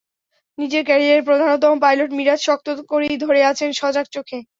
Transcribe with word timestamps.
নিজের 0.57 0.83
ক্যারিয়ারের 0.85 1.27
প্রধানতম 1.27 1.75
পাইলট 1.83 2.09
মিরাজ 2.17 2.39
শক্ত 2.43 2.67
করেই 2.91 3.15
ধরে 3.23 3.41
আছেন, 3.51 3.69
সজাগ 3.73 4.05
চোখে। 4.15 4.37